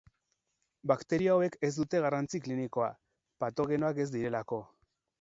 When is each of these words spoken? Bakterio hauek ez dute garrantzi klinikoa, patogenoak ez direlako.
Bakterio 0.91 1.35
hauek 1.35 1.59
ez 1.69 1.71
dute 1.77 2.03
garrantzi 2.07 2.43
klinikoa, 2.49 2.91
patogenoak 3.45 4.05
ez 4.07 4.13
direlako. 4.19 4.65